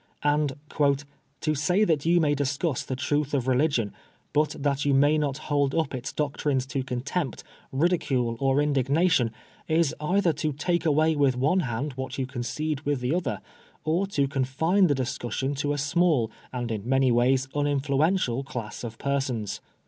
And" 0.23 0.53
to 1.41 1.53
say 1.53 1.83
that 1.83 2.07
you 2.07 2.19
may 2.19 2.33
discuss 2.33 2.81
the 2.81 2.95
truth 2.95 3.35
of 3.35 3.47
religion, 3.47 3.93
but 4.33 4.55
that 4.57 4.83
you 4.83 4.95
may 4.95 5.15
not 5.19 5.37
hold 5.37 5.75
up 5.75 5.93
ita 5.93 6.15
doctrines 6.15 6.65
to 6.73 6.81
contempt, 6.83 7.43
ridicule, 7.71 8.35
or 8.39 8.59
indignation, 8.63 9.29
is 9.67 9.93
either 10.01 10.33
to 10.33 10.53
take 10.53 10.87
away 10.87 11.15
with 11.15 11.37
one 11.37 11.59
hand 11.59 11.93
what 11.93 12.17
you 12.17 12.25
concede 12.25 12.81
with 12.81 12.99
the 12.99 13.13
other, 13.13 13.41
or 13.83 14.07
to 14.07 14.27
confine 14.27 14.87
the 14.87 14.95
discussion 14.95 15.53
to 15.53 15.71
a 15.71 15.77
small 15.77 16.31
and 16.51 16.71
in 16.71 16.89
many 16.89 17.11
ways 17.11 17.47
uninfluential 17.53 18.43
class 18.43 18.83
of 18.83 18.97
persons.' 18.97 19.61